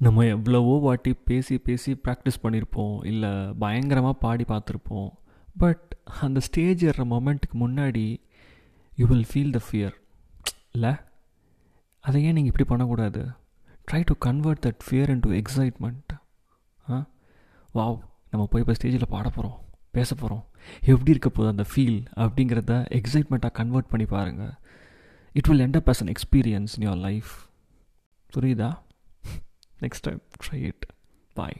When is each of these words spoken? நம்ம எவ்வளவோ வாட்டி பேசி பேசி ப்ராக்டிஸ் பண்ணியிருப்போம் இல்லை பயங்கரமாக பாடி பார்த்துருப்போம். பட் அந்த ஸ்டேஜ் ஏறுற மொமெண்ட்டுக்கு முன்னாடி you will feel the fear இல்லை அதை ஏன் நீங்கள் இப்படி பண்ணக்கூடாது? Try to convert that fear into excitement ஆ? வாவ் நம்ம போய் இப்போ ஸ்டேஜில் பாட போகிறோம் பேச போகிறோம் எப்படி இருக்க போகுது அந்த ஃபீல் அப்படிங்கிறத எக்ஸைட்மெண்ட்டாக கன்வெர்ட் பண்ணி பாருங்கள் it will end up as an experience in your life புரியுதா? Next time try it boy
நம்ம 0.00 0.24
எவ்வளவோ 0.26 0.74
வாட்டி 0.78 1.12
பேசி 1.24 1.58
பேசி 1.58 1.92
ப்ராக்டிஸ் 2.04 2.42
பண்ணியிருப்போம் 2.42 3.04
இல்லை 3.04 3.30
பயங்கரமாக 3.58 4.16
பாடி 4.18 4.44
பார்த்துருப்போம். 4.44 5.10
பட் 5.56 5.86
அந்த 6.20 6.40
ஸ்டேஜ் 6.40 6.84
ஏறுற 6.84 7.04
மொமெண்ட்டுக்கு 7.06 7.56
முன்னாடி 7.60 8.04
you 8.98 9.06
will 9.06 9.28
feel 9.30 9.52
the 9.52 9.60
fear 9.66 9.94
இல்லை 10.72 10.92
அதை 12.04 12.18
ஏன் 12.22 12.36
நீங்கள் 12.36 12.52
இப்படி 12.52 12.66
பண்ணக்கூடாது? 12.68 13.22
Try 13.88 14.02
to 14.04 14.14
convert 14.18 14.62
that 14.66 14.82
fear 14.86 15.10
into 15.20 15.30
excitement 15.40 16.12
ஆ? 16.86 16.98
வாவ் 17.74 17.98
நம்ம 18.32 18.44
போய் 18.46 18.62
இப்போ 18.62 18.74
ஸ்டேஜில் 18.74 19.10
பாட 19.10 19.26
போகிறோம் 19.28 19.58
பேச 19.94 20.10
போகிறோம் 20.14 20.44
எப்படி 20.86 21.10
இருக்க 21.10 21.28
போகுது 21.30 21.52
அந்த 21.52 21.64
ஃபீல் 21.70 21.98
அப்படிங்கிறத 22.16 22.72
எக்ஸைட்மெண்ட்டாக 22.98 23.52
கன்வெர்ட் 23.52 23.88
பண்ணி 23.88 24.06
பாருங்கள் 24.08 24.54
it 25.34 25.48
will 25.48 25.64
end 25.66 25.78
up 25.80 25.90
as 25.92 26.02
an 26.04 26.12
experience 26.14 26.74
in 26.78 26.86
your 26.88 27.02
life 27.02 27.32
புரியுதா? 28.30 28.70
Next 29.80 30.02
time 30.02 30.20
try 30.44 30.60
it 30.62 30.86
boy 31.36 31.58